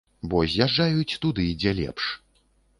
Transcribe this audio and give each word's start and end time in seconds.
Бо 0.29 0.39
з'язджаюць 0.53 1.17
туды, 1.27 1.47
дзе 1.61 1.77
лепш. 1.83 2.11